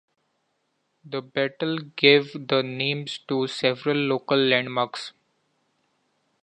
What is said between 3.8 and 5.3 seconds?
local landmarks.